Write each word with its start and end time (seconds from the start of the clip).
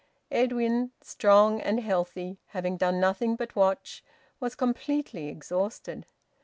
Edwin, 0.31 0.93
strong 1.03 1.61
and 1.61 1.79
healthy, 1.79 2.39
having 2.47 2.75
done 2.75 2.99
nothing 2.99 3.35
but 3.35 3.55
watch, 3.55 4.03
was 4.39 4.55
completely 4.55 5.27
exhausted. 5.27 6.07